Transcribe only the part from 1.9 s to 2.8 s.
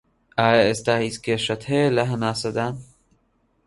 لە هەناسەدان